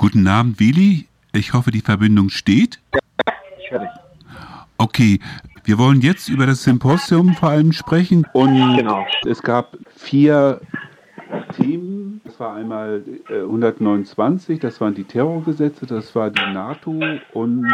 [0.00, 1.08] Guten Abend, Willi.
[1.34, 2.80] Ich hoffe, die Verbindung steht.
[2.94, 3.90] Ja, ich höre dich.
[4.78, 5.20] Okay,
[5.64, 8.26] wir wollen jetzt über das Symposium vor allem sprechen.
[8.32, 9.04] Und genau.
[9.28, 10.62] es gab vier
[11.54, 12.22] Themen.
[12.24, 16.98] Das war einmal 129, äh, das waren die Terrorgesetze, das war die NATO
[17.34, 17.70] und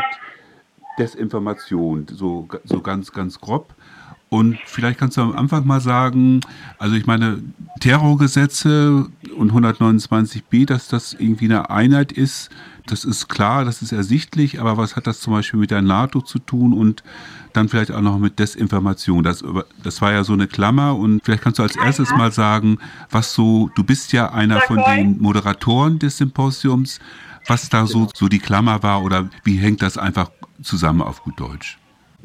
[0.99, 3.73] Desinformation, so, so ganz, ganz grob.
[4.29, 6.41] Und vielleicht kannst du am Anfang mal sagen,
[6.79, 7.43] also ich meine,
[7.79, 9.07] Terrorgesetze
[9.37, 12.51] und 129b, dass das irgendwie eine Einheit ist,
[12.87, 16.21] das ist klar, das ist ersichtlich, aber was hat das zum Beispiel mit der NATO
[16.21, 17.03] zu tun und
[17.53, 19.23] dann vielleicht auch noch mit Desinformation?
[19.23, 19.45] Das,
[19.83, 22.79] das war ja so eine Klammer und vielleicht kannst du als erstes mal sagen,
[23.11, 27.01] was so, du bist ja einer von den Moderatoren des Symposiums,
[27.47, 30.31] was da so, so die Klammer war oder wie hängt das einfach
[30.63, 31.79] zusammen auf gut Deutsch?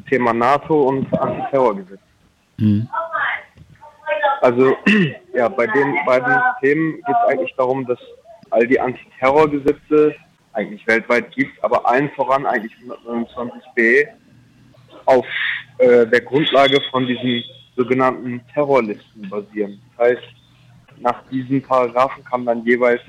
[0.08, 2.00] Thema NATO und Antiterrorgesetz.
[2.58, 2.88] Mhm.
[4.40, 4.76] Also
[5.34, 7.98] ja, bei den beiden Themen geht es eigentlich darum, dass
[8.50, 10.14] all die Antiterrorgesetze
[10.52, 12.72] eigentlich weltweit gibt, aber allen voran eigentlich
[13.06, 14.06] 129b
[15.06, 15.26] auf
[15.78, 17.42] äh, der Grundlage von diesen
[17.76, 19.80] sogenannten Terrorlisten basieren.
[19.96, 20.22] Das heißt,
[20.98, 23.00] nach diesen Paragraphen kann dann jeweils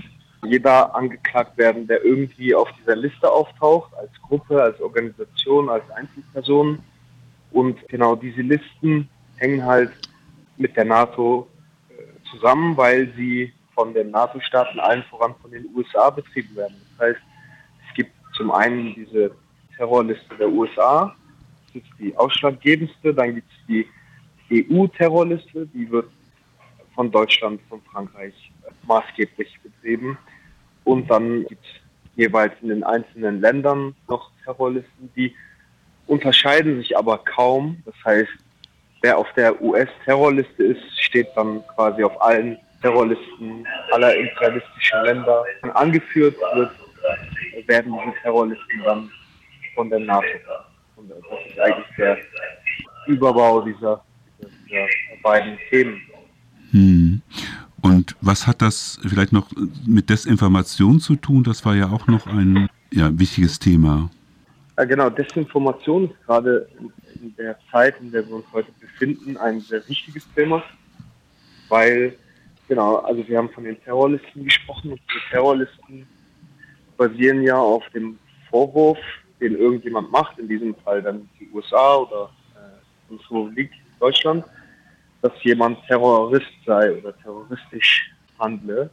[0.45, 6.79] jeder angeklagt werden, der irgendwie auf dieser Liste auftaucht, als Gruppe, als Organisation, als Einzelperson.
[7.51, 9.91] Und genau diese Listen hängen halt
[10.57, 11.47] mit der NATO
[11.89, 16.75] äh, zusammen, weil sie von den NATO-Staaten allen voran von den USA betrieben werden.
[16.97, 17.21] Das heißt,
[17.89, 19.31] es gibt zum einen diese
[19.77, 21.15] Terrorliste der USA,
[21.73, 23.87] das ist die ausschlaggebendste, dann gibt es die
[24.71, 26.09] EU-Terrorliste, die wird
[26.93, 30.17] von Deutschland, von Frankreich äh, maßgeblich betrieben.
[30.83, 35.33] Und dann gibt es jeweils in den einzelnen Ländern noch Terrorlisten, die
[36.07, 37.81] unterscheiden sich aber kaum.
[37.85, 38.31] Das heißt,
[39.01, 45.43] wer auf der US-Terrorliste ist, steht dann quasi auf allen Terrorlisten aller imperialistischen Länder.
[45.73, 46.71] Angeführt wird,
[47.67, 49.09] werden diese Terrorlisten dann
[49.75, 50.27] von der NATO.
[50.97, 51.17] Und das
[51.47, 52.17] ist eigentlich der
[53.07, 54.03] Überbau dieser,
[54.67, 54.85] dieser
[55.21, 56.01] beiden Themen.
[56.71, 57.12] Hm.
[57.83, 59.49] Und was hat das vielleicht noch
[59.85, 61.43] mit Desinformation zu tun?
[61.43, 64.09] Das war ja auch noch ein ja, wichtiges Thema.
[64.77, 66.67] Ja, genau, Desinformation ist gerade
[67.21, 70.63] in der Zeit, in der wir uns heute befinden, ein sehr wichtiges Thema,
[71.67, 72.17] weil,
[72.69, 76.07] genau, also wir haben von den Terrorlisten gesprochen und die Terrorlisten
[76.97, 78.17] basieren ja auf dem
[78.49, 78.97] Vorwurf,
[79.41, 82.79] den irgendjemand macht, in diesem Fall dann die USA oder äh,
[83.09, 84.45] die Republik Deutschland,
[85.23, 88.89] dass jemand Terrorist sei oder terroristisch handle.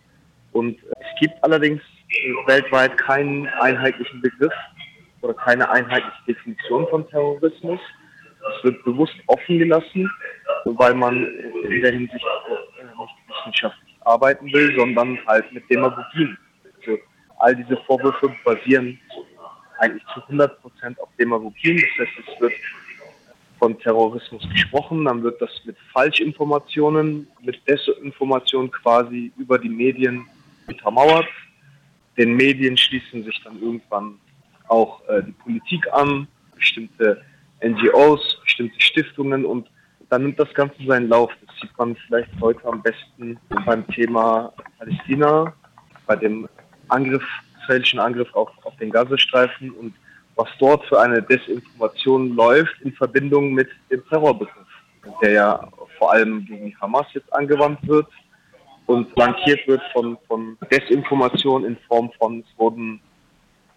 [0.53, 1.83] Und es gibt allerdings
[2.47, 4.53] weltweit keinen einheitlichen Begriff
[5.23, 7.81] oder keine einheitliche Definition von Terrorismus.
[8.57, 10.09] Es wird bewusst offen gelassen,
[10.65, 11.27] weil man
[11.65, 16.39] in der Hinsicht nicht wissenschaftlich arbeiten will, sondern halt mit Demagogien.
[16.79, 16.99] Also
[17.39, 18.99] all diese Vorwürfe basieren
[19.79, 21.77] eigentlich zu 100 Prozent auf Demagogien.
[21.77, 22.53] Das heißt, es wird
[23.61, 30.27] von Terrorismus gesprochen, dann wird das mit Falschinformationen, mit Desinformation quasi über die Medien
[30.67, 31.27] untermauert.
[32.17, 34.19] Den Medien schließen sich dann irgendwann
[34.67, 36.27] auch äh, die Politik an,
[36.57, 37.23] bestimmte
[37.63, 39.69] NGOs, bestimmte Stiftungen und
[40.09, 41.31] dann nimmt das Ganze seinen Lauf.
[41.47, 45.53] Das sieht man vielleicht heute am besten beim Thema Palästina,
[46.07, 46.49] bei dem
[46.89, 47.23] Angriff,
[47.63, 49.95] israelischen Angriff auf, auf den Gazastreifen und
[50.37, 54.67] was dort für eine Desinformation läuft in Verbindung mit dem Terrorbegriff,
[55.23, 55.69] der ja
[55.99, 58.07] vor allem gegen Hamas jetzt angewandt wird
[58.87, 63.01] und flankiert wird von, von Desinformation in Form von, es wurden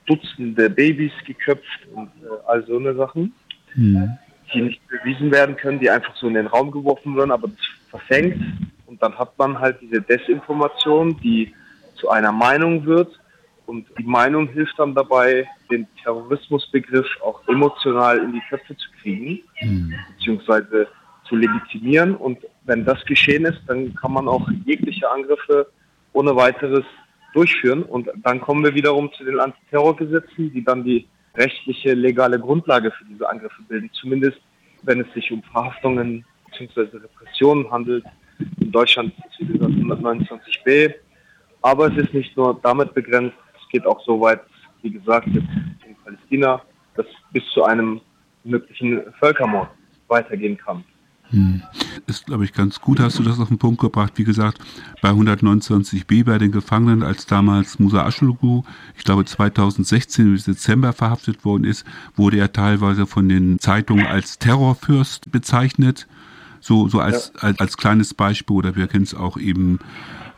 [0.05, 3.33] Dutzende Babys geköpft und äh, all so eine Sachen,
[3.75, 4.17] mhm.
[4.53, 7.57] die nicht bewiesen werden können, die einfach so in den Raum geworfen werden, aber das
[7.89, 8.41] verfängt.
[8.85, 11.53] Und dann hat man halt diese Desinformation, die
[11.95, 13.17] zu einer Meinung wird
[13.65, 19.39] und die Meinung hilft dann dabei, den Terrorismusbegriff auch emotional in die Köpfe zu kriegen,
[19.61, 19.93] mhm.
[20.15, 20.87] beziehungsweise
[21.27, 22.15] zu legitimieren.
[22.15, 25.67] Und wenn das geschehen ist, dann kann man auch jegliche Angriffe
[26.11, 26.83] ohne weiteres
[27.33, 27.83] durchführen.
[27.83, 33.05] Und dann kommen wir wiederum zu den Antiterrorgesetzen, die dann die rechtliche, legale Grundlage für
[33.05, 33.89] diese Angriffe bilden.
[33.93, 34.37] Zumindest
[34.83, 36.97] wenn es sich um Verhaftungen bzw.
[36.97, 38.03] Repressionen handelt.
[38.59, 40.93] In Deutschland ist es wie gesagt 129b.
[41.61, 43.37] Aber es ist nicht nur damit begrenzt,
[43.73, 44.41] geht auch so weit,
[44.81, 46.61] wie gesagt, in Palästina,
[46.95, 47.99] dass bis zu einem
[48.45, 49.69] möglichen Völkermord
[50.07, 50.83] weitergehen kann.
[51.29, 51.63] Hm.
[52.05, 54.13] Ist, glaube ich, ganz gut, hast du das auf den Punkt gebracht.
[54.17, 54.59] Wie gesagt,
[55.01, 58.63] bei 129b bei den Gefangenen, als damals Musa Aschulgu,
[58.95, 61.85] ich glaube 2016 im Dezember verhaftet worden ist,
[62.15, 66.07] wurde er teilweise von den Zeitungen als Terrorfürst bezeichnet.
[66.59, 67.41] So, so als, ja.
[67.41, 69.79] als, als kleines Beispiel, oder wir kennen es auch eben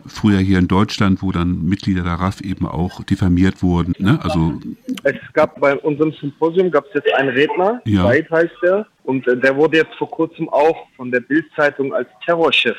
[0.08, 3.94] früher hier in Deutschland, wo dann Mitglieder der RAF eben auch diffamiert wurden.
[3.98, 4.20] Ne?
[4.22, 4.60] Also
[5.04, 8.04] es gab bei unserem Symposium gab es jetzt einen Redner, ja.
[8.04, 12.08] Said heißt der, und äh, der wurde jetzt vor kurzem auch von der Bildzeitung als
[12.26, 12.78] Terrorchef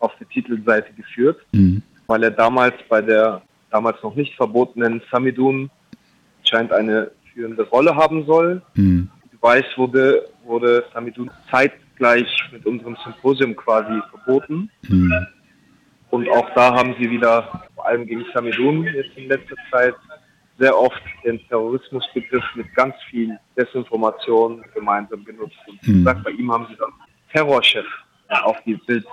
[0.00, 1.82] auf der Titelseite geführt, mhm.
[2.06, 5.70] weil er damals bei der damals noch nicht verbotenen Samidun
[6.44, 8.62] scheint eine führende Rolle haben soll.
[8.74, 9.08] Mhm.
[9.40, 14.70] Weiß wurde, wurde Samidun zeitgleich mit unserem Symposium quasi verboten.
[14.88, 15.12] Mhm.
[16.16, 19.94] Und auch da haben sie wieder, vor allem gegen Samidun jetzt in letzter Zeit,
[20.58, 25.58] sehr oft den Terrorismusbegriff mit ganz viel Desinformation gemeinsam genutzt.
[25.66, 25.98] Und mhm.
[25.98, 26.90] gesagt, bei ihm haben sie dann
[27.32, 27.84] Terrorchef
[28.28, 29.04] auf die Bild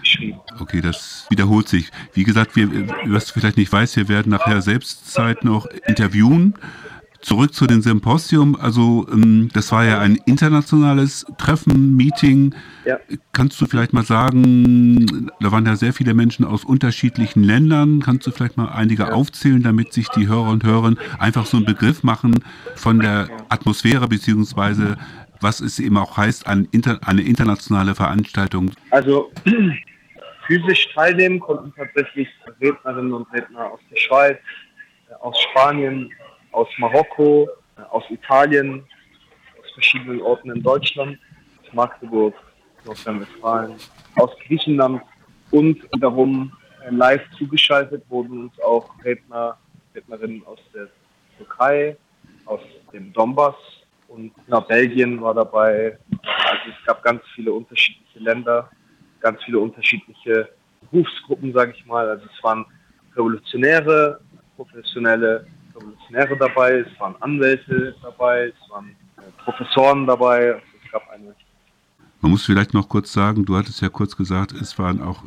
[0.00, 0.40] geschrieben.
[0.60, 1.90] Okay, das wiederholt sich.
[2.12, 2.68] Wie gesagt, wir,
[3.06, 6.54] was du vielleicht nicht weißt, wir werden nachher selbst Zeit noch interviewen.
[7.22, 8.56] Zurück zu dem Symposium.
[8.56, 12.54] Also ähm, das war ja ein internationales Treffen, Meeting.
[12.84, 12.98] Ja.
[13.32, 18.00] Kannst du vielleicht mal sagen, da waren ja sehr viele Menschen aus unterschiedlichen Ländern.
[18.00, 19.12] Kannst du vielleicht mal einige ja.
[19.12, 22.42] aufzählen, damit sich die Hörer und Hörerinnen einfach so einen Begriff machen
[22.74, 24.96] von der Atmosphäre beziehungsweise
[25.42, 26.68] was es eben auch heißt, eine,
[27.04, 28.70] eine internationale Veranstaltung?
[28.90, 29.32] Also
[30.46, 32.28] physisch teilnehmen konnten tatsächlich
[32.60, 34.38] Rednerinnen und Redner aus der Schweiz,
[35.08, 36.10] äh, aus Spanien,
[36.52, 37.48] aus Marokko,
[37.90, 38.84] aus Italien,
[39.60, 41.18] aus verschiedenen Orten in Deutschland,
[41.62, 42.34] aus Magdeburg,
[42.84, 43.74] Nordrhein-Westfalen,
[44.16, 45.02] aus Griechenland
[45.50, 46.52] und wiederum
[46.84, 49.56] äh, live zugeschaltet wurden uns auch Redner,
[49.94, 50.88] Rednerinnen aus der
[51.36, 51.96] Türkei,
[52.46, 52.60] aus
[52.92, 53.56] dem Donbass,
[54.12, 55.98] und na, Belgien war dabei.
[56.10, 58.70] Also es gab ganz viele unterschiedliche Länder,
[59.20, 60.50] ganz viele unterschiedliche
[60.82, 62.08] Berufsgruppen, sage ich mal.
[62.08, 62.66] Also es waren
[63.16, 64.20] Revolutionäre,
[64.56, 65.46] professionelle
[65.82, 70.54] Revolutionäre dabei, es waren Anwälte dabei, es waren äh, Professoren dabei.
[70.54, 71.34] Also es gab eine
[72.22, 75.24] man muss vielleicht noch kurz sagen, du hattest ja kurz gesagt, es waren auch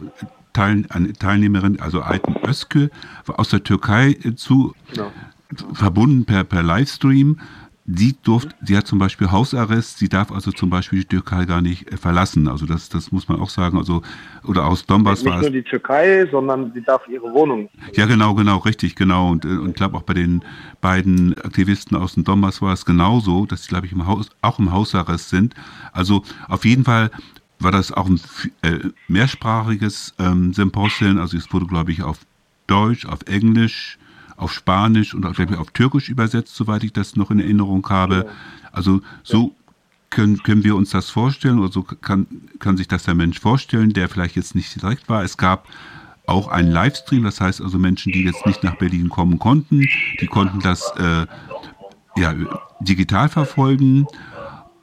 [0.53, 2.89] Teil, eine Teilnehmerin, also Aydin Özke,
[3.27, 5.11] aus der Türkei äh, zu genau.
[5.73, 7.41] verbunden per, per Livestream.
[7.87, 11.61] Sie durft, sie hat zum Beispiel Hausarrest, sie darf also zum Beispiel die Türkei gar
[11.61, 12.47] nicht äh, verlassen.
[12.47, 13.77] Also das, das muss man auch sagen.
[13.77, 14.01] Also
[14.43, 15.41] oder aus Donbass war es.
[15.41, 17.69] Nicht nur die Türkei, sondern sie darf ihre Wohnung.
[17.93, 19.29] Ja, genau, genau, richtig, genau.
[19.29, 20.43] Und, äh, und ich glaube auch bei den
[20.81, 24.57] beiden Aktivisten aus dem Donbass war es genauso, dass sie, glaube ich, im Haus, auch
[24.57, 25.53] im Hausarrest sind.
[25.93, 27.11] Also auf jeden Fall
[27.59, 28.19] war das auch ein
[28.63, 31.19] äh, mehrsprachiges ähm, Symposium.
[31.19, 32.19] Also es wurde, glaube ich, auf
[32.65, 33.99] Deutsch, auf Englisch,
[34.37, 38.29] auf Spanisch und auf, auf Türkisch übersetzt, soweit ich das noch in Erinnerung habe.
[38.71, 39.55] Also so
[40.09, 42.27] können, können wir uns das vorstellen oder so kann,
[42.59, 45.23] kann sich das der Mensch vorstellen, der vielleicht jetzt nicht direkt war.
[45.23, 45.67] Es gab
[46.27, 49.87] auch einen Livestream, das heißt also Menschen, die jetzt nicht nach Berlin kommen konnten,
[50.19, 51.25] die konnten das äh,
[52.17, 52.33] ja,
[52.79, 54.07] digital verfolgen.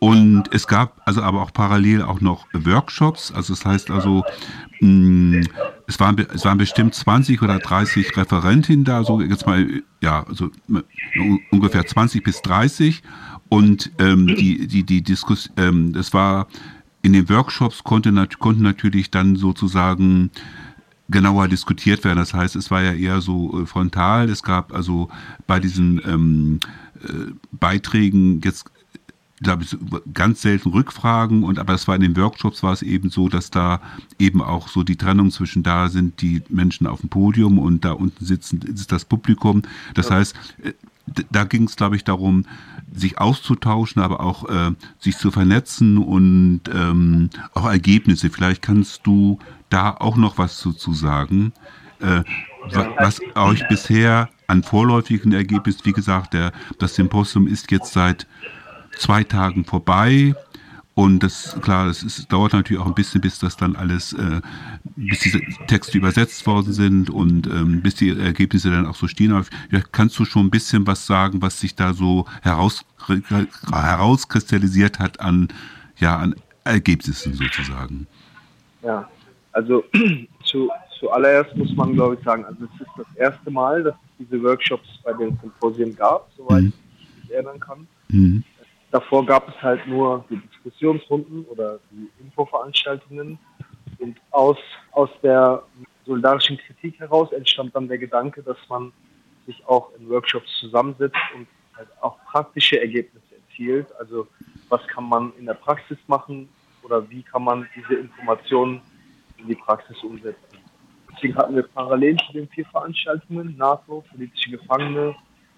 [0.02, 3.30] Und es gab also aber auch parallel auch noch Workshops.
[3.30, 4.24] Also das heißt also,
[4.80, 5.48] mh, mm,
[5.86, 9.64] es, waren, es waren bestimmt 20 oder 30 Referentinnen da, so jetzt mal,
[10.00, 10.50] ja, also
[11.52, 13.04] ungefähr 20 bis 30.
[13.48, 16.48] Und ähm, die, die, die Diskussion, ähm, das war
[17.02, 20.32] in den Workshops konnte, konnten natürlich dann sozusagen
[21.10, 22.18] genauer diskutiert werden.
[22.18, 24.28] Das heißt, es war ja eher so äh, frontal.
[24.30, 25.10] Es gab also
[25.46, 26.58] bei diesen ähm,
[27.04, 28.71] äh, Beiträgen jetzt
[29.42, 29.76] glaube ich,
[30.14, 33.50] ganz selten Rückfragen und aber es war in den Workshops war es eben so, dass
[33.50, 33.80] da
[34.18, 37.92] eben auch so die Trennung zwischen da sind die Menschen auf dem Podium und da
[37.92, 39.62] unten sitzen ist das Publikum.
[39.94, 40.16] Das ja.
[40.16, 40.72] heißt, äh,
[41.30, 42.44] da ging es, glaube ich, darum,
[42.94, 48.30] sich auszutauschen, aber auch äh, sich zu vernetzen und ähm, auch Ergebnisse.
[48.30, 49.38] Vielleicht kannst du
[49.70, 51.52] da auch noch was zu, zu sagen,
[52.00, 52.22] äh,
[52.70, 52.92] ja.
[52.98, 58.26] was euch bisher an vorläufigen Ergebnissen, wie gesagt, der, das Symposium ist jetzt seit
[58.96, 60.34] zwei Tagen vorbei.
[60.94, 64.42] Und das, klar, es ist, dauert natürlich auch ein bisschen, bis das dann alles, äh,
[64.94, 69.32] bis diese Texte übersetzt worden sind und ähm, bis die Ergebnisse dann auch so stehen.
[69.32, 69.46] Aber
[69.90, 72.84] kannst du schon ein bisschen was sagen, was sich da so heraus,
[73.72, 75.48] herauskristallisiert hat an,
[75.96, 76.34] ja, an
[76.64, 78.06] Ergebnissen sozusagen?
[78.82, 79.08] Ja,
[79.52, 79.84] also
[80.44, 80.70] zu,
[81.00, 84.42] zuallererst muss man, glaube ich, sagen, also es ist das erste Mal, dass es diese
[84.42, 86.72] Workshops bei den Symposien gab, soweit mhm.
[86.98, 87.86] ich mich erinnern kann.
[88.08, 88.44] Mhm.
[88.92, 93.38] Davor gab es halt nur die Diskussionsrunden oder die Infoveranstaltungen.
[93.98, 94.58] Und aus,
[94.92, 95.62] aus der
[96.04, 98.92] solidarischen Kritik heraus entstand dann der Gedanke, dass man
[99.46, 103.86] sich auch in Workshops zusammensetzt und halt auch praktische Ergebnisse erzielt.
[103.98, 104.28] Also
[104.68, 106.50] was kann man in der Praxis machen
[106.82, 108.82] oder wie kann man diese Informationen
[109.38, 110.58] in die Praxis umsetzen.
[111.14, 115.14] Deswegen hatten wir parallel zu den vier Veranstaltungen NATO, politische Gefangene,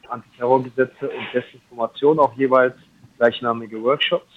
[0.09, 2.76] Antiterrorgesetze und Desinformation auch jeweils
[3.16, 4.30] gleichnamige Workshops.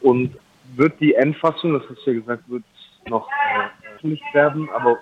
[0.00, 0.36] Und
[0.76, 2.64] wird die Endfassung, das hast du ja gesagt, wird
[3.08, 3.28] noch
[4.02, 4.98] äh, werden, aber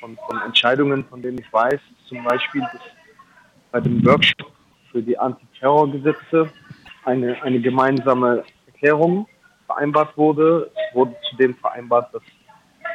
[0.00, 2.82] von, von Entscheidungen, von denen ich weiß, zum Beispiel, dass
[3.72, 4.52] bei dem Workshop
[4.90, 6.50] für die Antiterrorgesetze
[7.04, 9.26] eine, eine gemeinsame Erklärung
[9.66, 10.70] vereinbart wurde.
[10.74, 12.22] Es wurde zudem vereinbart, dass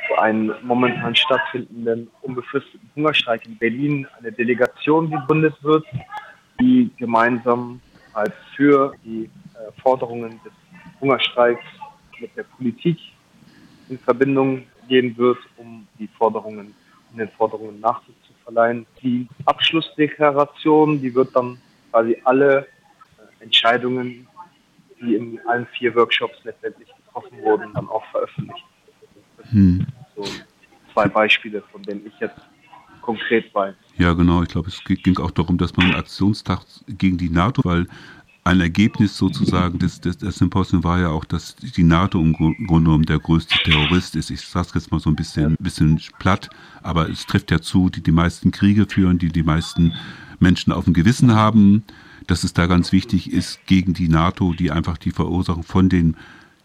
[0.08, 5.86] für einen momentan stattfindenden unbefristeten Hungerstreik in Berlin eine Delegation gegründet wird,
[6.60, 7.82] die gemeinsam
[8.14, 9.30] halt für die
[9.82, 10.54] Forderungen des
[11.00, 11.64] Hungerstreiks
[12.20, 12.98] mit der Politik
[13.90, 16.74] in Verbindung gehen wird, um die Forderungen,
[17.12, 18.86] um den Forderungen Nachdruck zu verleihen.
[19.02, 21.58] Die Abschlussdeklaration, die wird dann
[21.92, 24.28] quasi alle äh, Entscheidungen,
[25.02, 28.66] die in allen vier Workshops letztendlich getroffen wurden, dann auch veröffentlicht.
[29.50, 29.86] Hm.
[30.16, 30.24] So
[30.94, 32.40] zwei Beispiele, von denen ich jetzt
[33.02, 33.76] konkret weiß.
[33.98, 34.44] Ja, genau.
[34.44, 37.88] Ich glaube, es ging auch darum, dass man einen Aktionstag gegen die NATO, weil
[38.44, 42.58] ein Ergebnis sozusagen des, des, des Symposiums war ja auch, dass die NATO im Grunde
[42.58, 44.32] genommen der größte Terrorist ist.
[44.32, 46.50] Ich sage es jetzt mal so ein bisschen, bisschen platt,
[46.82, 49.94] aber es trifft ja zu, die die meisten Kriege führen, die die meisten
[50.40, 51.84] Menschen auf dem Gewissen haben,
[52.26, 56.16] dass es da ganz wichtig ist, gegen die NATO, die einfach die Verursachung von dem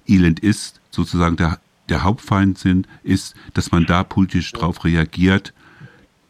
[0.07, 5.53] Elend ist, sozusagen der, der Hauptfeind sind, ist, dass man da politisch drauf reagiert.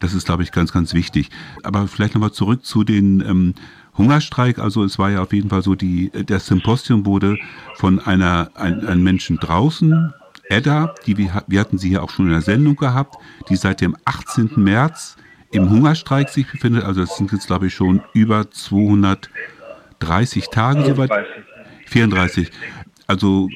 [0.01, 1.31] Das ist, glaube ich, ganz, ganz wichtig.
[1.63, 3.55] Aber vielleicht nochmal zurück zu den ähm,
[3.99, 4.59] Hungerstreik.
[4.59, 7.39] Also es war ja auf jeden Fall so, die, der Symposium wurde
[7.77, 10.13] von einer, ein, einem Menschen draußen,
[10.49, 13.17] Edda, die wir, hatten sie ja auch schon in der Sendung gehabt,
[13.49, 14.51] die seit dem 18.
[14.57, 15.17] März
[15.51, 16.85] im Hungerstreik sich befindet.
[16.85, 21.11] Also das sind jetzt, glaube ich, schon über 230 Tage soweit.
[21.87, 22.51] 34.
[23.07, 23.49] Also,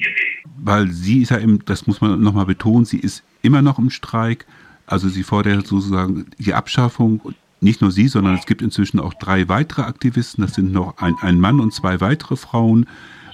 [0.57, 3.89] weil sie ist ja im, das muss man nochmal betonen, sie ist immer noch im
[3.89, 4.45] Streik.
[4.85, 9.47] Also sie fordert sozusagen die Abschaffung nicht nur sie, sondern es gibt inzwischen auch drei
[9.47, 10.43] weitere Aktivisten.
[10.43, 12.87] Das sind noch ein, ein Mann und zwei weitere Frauen,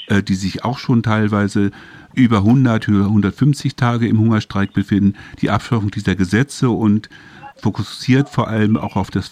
[0.08, 1.72] äh, die sich auch schon teilweise
[2.14, 5.16] über 100, über 150 Tage im Hungerstreik befinden.
[5.42, 7.10] Die Abschaffung dieser Gesetze und
[7.56, 9.32] fokussiert vor allem auch auf das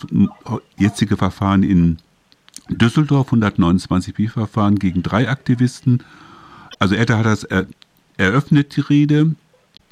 [0.77, 1.97] jetzige Verfahren in
[2.69, 6.03] Düsseldorf, 129 B-Verfahren gegen drei Aktivisten.
[6.79, 7.67] Also er hat das er,
[8.17, 9.35] eröffnet, die Rede.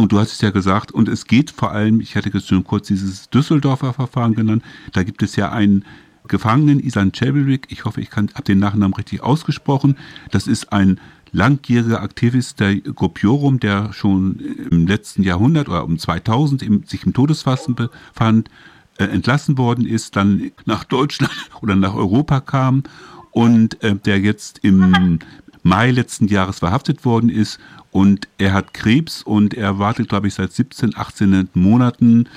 [0.03, 2.65] Und du hast es ja gesagt, und es geht vor allem, ich hatte jetzt schon
[2.65, 5.85] kurz dieses Düsseldorfer Verfahren genannt, da gibt es ja einen
[6.27, 9.95] Gefangenen, Isan Ceberik, ich hoffe, ich habe den Nachnamen richtig ausgesprochen,
[10.29, 10.99] das ist ein
[11.31, 17.13] langjähriger Aktivist der Grupiorum, der schon im letzten Jahrhundert oder um 2000 im, sich im
[17.13, 18.49] Todesfasten befand,
[18.97, 21.31] äh, entlassen worden ist, dann nach Deutschland
[21.61, 22.83] oder nach Europa kam
[23.31, 25.19] und äh, der jetzt im
[25.63, 27.59] Mai letzten Jahres verhaftet worden ist
[27.91, 32.27] und er hat Krebs und er wartet, glaube ich, seit 17, 18 Monaten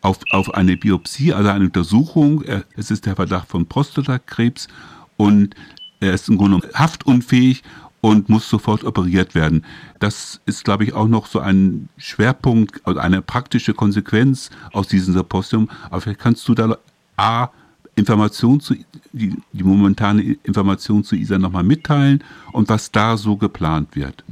[0.00, 2.42] auf, auf eine Biopsie, also eine Untersuchung.
[2.42, 4.68] Er, es ist der Verdacht von Prostatakrebs
[5.16, 5.54] und
[6.00, 7.62] er ist im Grunde haftunfähig
[8.00, 9.64] und muss sofort operiert werden.
[9.98, 15.12] Das ist, glaube ich, auch noch so ein Schwerpunkt, also eine praktische Konsequenz aus diesem
[15.12, 15.68] Symposium.
[15.90, 16.78] Aber vielleicht kannst du da
[17.18, 17.50] A,
[18.00, 18.74] Information zu,
[19.12, 24.24] die, die momentane Information zu ISA nochmal mitteilen und was da so geplant wird.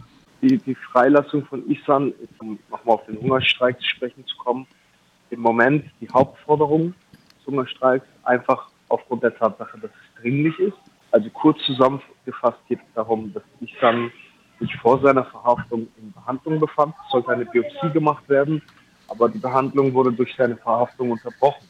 [0.42, 4.66] Die, die Freilassung von Isan, um nochmal auf den Hungerstreik zu sprechen zu kommen,
[5.30, 10.76] im Moment die Hauptforderung des Hungerstreiks einfach aufgrund der Tatsache, dass es dringlich ist
[11.10, 14.10] also kurz zusammengefasst geht es darum, dass Ihsan
[14.60, 16.94] sich vor seiner Verhaftung in Behandlung befand.
[17.06, 18.60] Es sollte eine Biopsie gemacht werden,
[19.08, 21.66] aber die Behandlung wurde durch seine Verhaftung unterbrochen.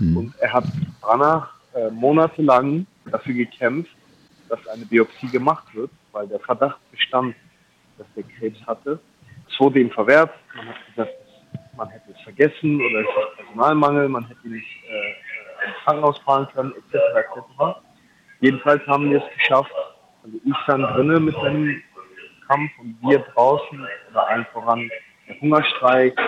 [0.00, 0.16] Mhm.
[0.16, 0.64] Und er hat
[1.02, 3.94] danach äh, monatelang dafür gekämpft,
[4.48, 7.36] dass eine Biopsie gemacht wird, weil der Verdacht bestand,
[7.98, 8.98] dass er Krebs hatte.
[9.48, 10.32] Es wurde ihm verwehrt.
[10.56, 11.12] Man hat gesagt,
[11.76, 16.48] man hätte es vergessen oder es ist Personalmangel, man hätte nicht äh, ins Krankenhaus fahren
[16.54, 16.94] können, etc.
[17.14, 17.78] etc.
[18.40, 19.72] Jedenfalls haben wir es geschafft,
[20.24, 21.82] also ich stand drinnen mit meinem
[22.48, 24.90] Kampf und wir draußen oder allen voran
[25.28, 26.18] der Hungerstreik,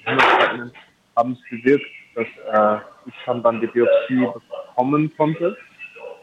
[0.00, 0.72] die Hungerstreikenden
[1.16, 1.86] haben es bewirkt,
[2.18, 4.28] dass äh, ich dann die Biopsie
[4.74, 5.56] bekommen konnte,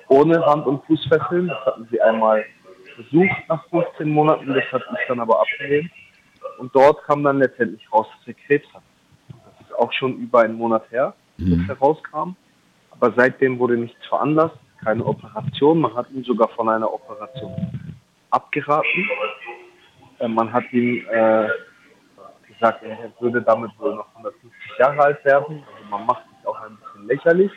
[0.10, 1.48] ohne Hand- und Fußfesseln.
[1.48, 2.46] Das hatten sie einmal
[2.96, 5.90] versucht nach 15 Monaten, das hat ich dann aber abgelehnt.
[6.58, 8.84] Und dort kam dann letztendlich raus, dass er Krebs hat.
[9.30, 11.66] Das ist auch schon über einen Monat her, dass mhm.
[11.70, 12.36] er rauskam.
[12.92, 15.82] Aber seitdem wurde nichts veranlasst keine Operation.
[15.82, 17.54] Man hat ihn sogar von einer Operation
[18.30, 19.10] abgeraten.
[20.20, 21.48] Äh, man hat ihm äh,
[22.48, 25.64] gesagt, er würde damit wohl noch 150 Jahre alt werden.
[25.98, 27.52] Man macht sich auch ein bisschen lächerlich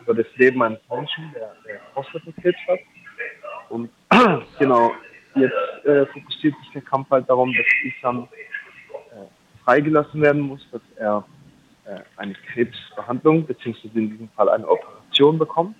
[0.00, 2.78] über das Leben eines Menschen, der, der Prostatakrebs hat.
[3.70, 3.90] Und
[4.58, 4.92] genau,
[5.34, 8.28] jetzt äh, fokussiert sich der Kampf halt darum, dass Isam
[9.10, 11.24] äh, freigelassen werden muss, dass er
[11.86, 15.74] äh, eine Krebsbehandlung beziehungsweise in diesem Fall eine Operation bekommt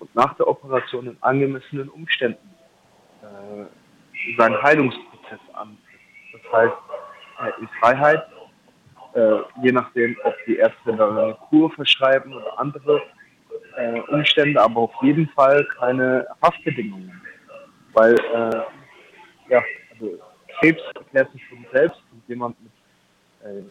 [0.00, 2.54] und nach der Operation in angemessenen Umständen
[3.22, 5.78] äh, seinen Heilungsprozess antritt.
[6.32, 6.76] Das heißt,
[7.60, 8.22] in Freiheit
[9.14, 13.02] äh, je nachdem, ob die Ärzte da eine Kur verschreiben oder andere
[13.76, 17.20] äh, Umstände, aber auf jeden Fall keine Haftbedingungen.
[17.92, 18.62] Weil, äh,
[19.50, 20.18] ja, also
[20.58, 22.72] Krebs erklärt sich von selbst und jemand mit
[23.44, 23.62] äh,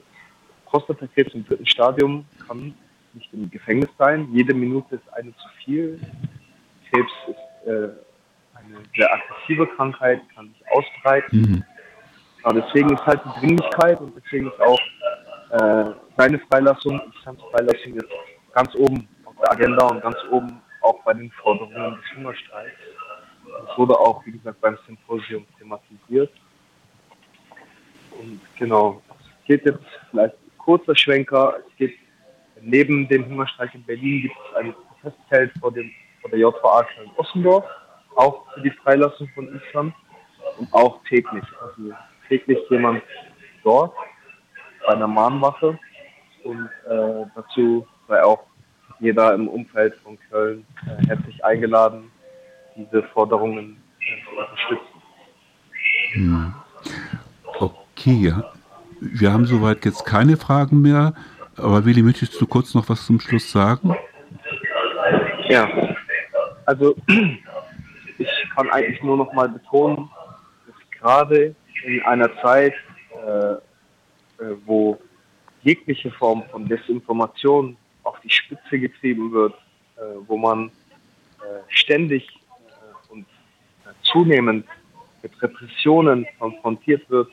[0.66, 2.74] Prostatakrebs im dritten Stadium kann
[3.14, 4.28] nicht im Gefängnis sein.
[4.32, 6.00] Jede Minute ist eine zu viel.
[6.90, 7.90] Krebs ist äh,
[8.56, 11.42] eine sehr aggressive Krankheit, kann sich ausbreiten.
[11.42, 11.64] Mhm.
[12.44, 14.80] Ja, deswegen ist halt die Dringlichkeit und deswegen ist auch
[15.54, 18.10] äh, seine Freilassung, Islams Freilassung jetzt
[18.54, 22.80] ganz oben auf der Agenda und ganz oben auch bei den Forderungen des Hungerstreiks.
[23.46, 26.32] Das wurde auch, wie gesagt, beim Symposium thematisiert.
[28.12, 31.56] Und genau, es geht jetzt vielleicht ein kurzer Schwenker.
[31.68, 31.98] Es geht
[32.62, 35.92] neben dem Hungerstreik in Berlin gibt es ein Protestfeld vor, dem,
[36.22, 37.66] vor der JVA Köln-Ossendorf,
[38.16, 39.94] auch für die Freilassung von Islam
[40.58, 41.44] und auch täglich.
[41.62, 41.94] Also
[42.28, 43.04] täglich jemand
[43.64, 43.94] dort
[44.88, 45.78] einer Mahnwache
[46.44, 48.44] und äh, dazu sei auch
[49.00, 52.12] jeder im Umfeld von Köln äh, herzlich eingeladen,
[52.76, 54.94] diese Forderungen äh, zu unterstützen.
[56.14, 56.54] Hm.
[57.60, 58.34] Okay,
[59.00, 61.14] wir haben soweit jetzt keine Fragen mehr,
[61.58, 63.96] aber Willi, möchtest du kurz noch was zum Schluss sagen?
[65.50, 65.68] Ja,
[66.66, 66.96] also
[68.18, 70.10] ich kann eigentlich nur noch mal betonen,
[70.68, 72.74] dass gerade in einer Zeit,
[73.26, 73.58] äh, äh,
[74.66, 75.00] wo
[75.62, 79.54] jegliche Form von Desinformation auf die Spitze getrieben wird,
[79.96, 83.26] äh, wo man äh, ständig äh, und
[83.86, 84.66] äh, zunehmend
[85.22, 87.32] mit Repressionen konfrontiert wird,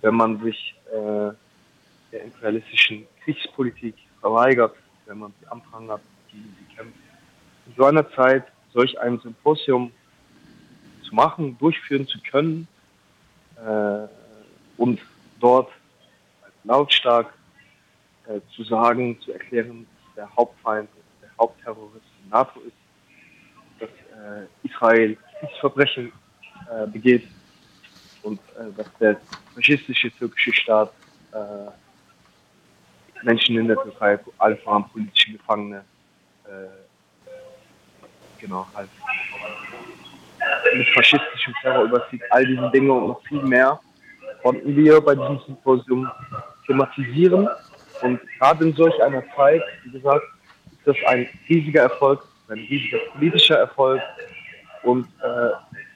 [0.00, 6.00] wenn man sich der imperialistischen Kriegspolitik verweigert, wenn man sie anprangert,
[6.32, 6.98] gegen sie kämpft.
[7.66, 9.92] In so einer Zeit solch ein Symposium
[11.06, 12.66] zu machen, durchführen zu können,
[13.64, 14.08] äh,
[14.76, 15.00] und
[15.40, 15.70] dort
[16.68, 17.32] lautstark
[18.26, 20.88] äh, zu sagen, zu erklären, dass der Hauptfeind,
[21.22, 22.76] der Hauptterrorist die NATO ist,
[23.80, 26.12] dass äh, Israel Kriegsverbrechen
[26.70, 27.26] äh, begeht
[28.22, 29.16] und äh, dass der
[29.54, 30.92] faschistische türkische Staat
[31.32, 31.70] äh,
[33.24, 35.84] Menschen in der Türkei, alle voran politische Gefangene,
[38.38, 38.88] genau, halt
[40.72, 43.80] mit faschistischem Terror überzieht, all diese Dinge und noch viel mehr
[44.42, 46.08] konnten wir bei diesem Symposium
[46.68, 47.48] thematisieren.
[48.02, 50.24] Und gerade in solch einer Zeit, wie gesagt,
[50.70, 54.00] ist das ein riesiger Erfolg, ein riesiger politischer Erfolg.
[54.84, 55.48] Und äh,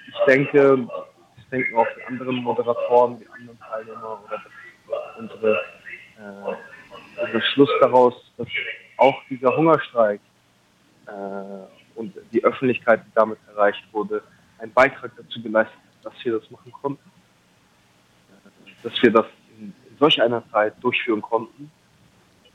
[0.08, 0.88] ich denke,
[1.36, 4.42] ich denke auch die anderen Moderatoren, die anderen Teilnehmer oder
[5.18, 5.60] unsere,
[6.18, 8.48] äh, unser Schluss daraus, dass
[8.96, 10.20] auch dieser Hungerstreik
[11.06, 11.10] äh,
[11.94, 14.22] und die Öffentlichkeit, die damit erreicht wurde,
[14.58, 17.10] einen Beitrag dazu geleistet, dass wir das machen konnten.
[18.82, 19.26] Dass wir das
[20.02, 21.70] solch einer Zeit durchführen konnten.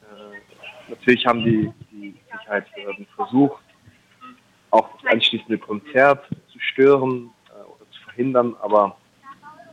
[0.01, 3.63] Äh, natürlich haben die, die Sicherheitsbehörden versucht,
[4.71, 8.97] auch das anschließende Konzert zu stören äh, oder zu verhindern, aber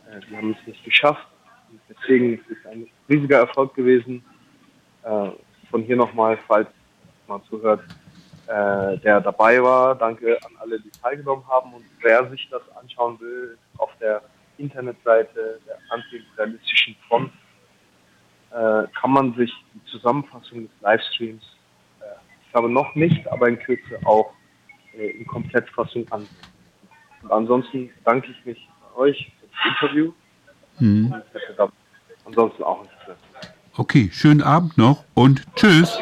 [0.09, 1.27] äh, haben es nicht geschafft.
[1.69, 4.23] Und deswegen ist es ein riesiger Erfolg gewesen.
[5.03, 5.31] Äh,
[5.69, 6.69] von hier nochmal, falls
[7.27, 7.81] man zuhört,
[8.47, 9.95] äh, der dabei war.
[9.95, 11.73] Danke an alle, die teilgenommen haben.
[11.73, 14.21] Und wer sich das anschauen will, auf der
[14.57, 17.33] Internetseite der Antiimperialistischen Front
[18.55, 21.43] äh, kann man sich die Zusammenfassung des Livestreams,
[21.99, 22.05] äh,
[22.45, 24.31] ich glaube noch nicht, aber in Kürze auch
[24.97, 26.37] äh, in Komplettfassung ansehen.
[27.23, 30.13] Und ansonsten danke ich mich euch für das Interview
[30.79, 31.11] mhm.
[31.11, 31.71] und
[32.25, 33.19] ansonsten auch Interesse.
[33.75, 35.99] Okay, schönen Abend noch und tschüss.